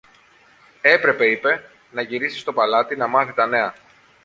Έπρεπε, 0.81 1.25
είπε, 1.25 1.63
να 1.91 2.01
γυρίσει 2.01 2.39
στο 2.39 2.53
παλάτι, 2.53 2.95
να 2.95 3.07
μάθει 3.07 3.33
τα 3.33 3.47
νέα. 3.47 3.73